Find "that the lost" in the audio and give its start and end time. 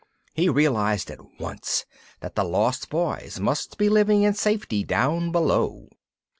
2.21-2.89